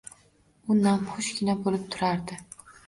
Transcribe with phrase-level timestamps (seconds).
[0.69, 2.45] U namxushgina bo‘lib turardi.